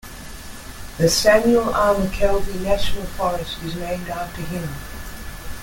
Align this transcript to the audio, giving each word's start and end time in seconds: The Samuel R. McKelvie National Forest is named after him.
The 0.97 1.07
Samuel 1.07 1.75
R. 1.75 1.93
McKelvie 1.93 2.63
National 2.63 3.05
Forest 3.05 3.61
is 3.61 3.75
named 3.75 4.09
after 4.09 4.41
him. 4.41 4.67